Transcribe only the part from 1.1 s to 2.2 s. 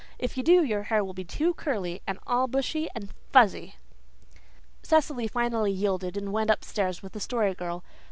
be too curly and